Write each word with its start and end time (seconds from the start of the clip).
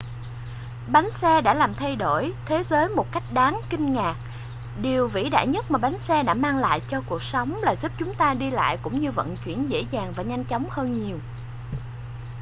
bánh 0.91 1.09
xe 1.13 1.41
đã 1.41 1.53
làm 1.53 1.73
thay 1.73 1.95
đổi 1.95 2.33
thế 2.45 2.63
giới 2.63 2.89
một 2.89 3.05
cách 3.11 3.23
đáng 3.33 3.59
kinh 3.69 3.93
ngạc 3.93 4.15
điều 4.81 5.07
vĩ 5.07 5.29
đại 5.29 5.47
nhất 5.47 5.71
mà 5.71 5.79
bánh 5.79 5.99
xe 5.99 6.23
đã 6.23 6.33
mang 6.33 6.57
lại 6.57 6.81
cho 6.89 7.01
cuộc 7.09 7.23
sống 7.23 7.59
là 7.63 7.75
giúp 7.75 7.91
chúng 7.99 8.15
ta 8.15 8.33
đi 8.33 8.51
lại 8.51 8.77
cũng 8.83 8.99
như 9.01 9.11
vận 9.11 9.35
chuyển 9.45 9.69
dễ 9.69 9.83
dàng 9.91 10.13
và 10.15 10.23
nhanh 10.23 10.43
chóng 10.43 10.65
hơn 10.69 11.05
nhiều 11.07 11.19